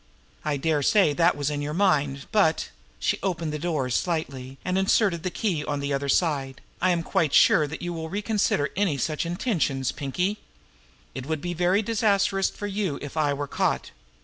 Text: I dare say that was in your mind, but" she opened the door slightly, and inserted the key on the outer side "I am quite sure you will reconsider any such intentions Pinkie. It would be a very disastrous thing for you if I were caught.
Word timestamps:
I 0.43 0.57
dare 0.57 0.81
say 0.81 1.13
that 1.13 1.37
was 1.37 1.51
in 1.51 1.61
your 1.61 1.75
mind, 1.75 2.25
but" 2.31 2.71
she 2.97 3.19
opened 3.21 3.53
the 3.53 3.59
door 3.59 3.87
slightly, 3.91 4.57
and 4.65 4.75
inserted 4.75 5.21
the 5.21 5.29
key 5.29 5.63
on 5.63 5.79
the 5.79 5.93
outer 5.93 6.09
side 6.09 6.59
"I 6.81 6.89
am 6.89 7.03
quite 7.03 7.35
sure 7.35 7.65
you 7.65 7.93
will 7.93 8.09
reconsider 8.09 8.71
any 8.75 8.97
such 8.97 9.27
intentions 9.27 9.91
Pinkie. 9.91 10.39
It 11.13 11.27
would 11.27 11.39
be 11.39 11.51
a 11.51 11.55
very 11.55 11.83
disastrous 11.83 12.49
thing 12.49 12.57
for 12.57 12.65
you 12.65 12.97
if 12.99 13.15
I 13.15 13.31
were 13.35 13.47
caught. 13.47 13.91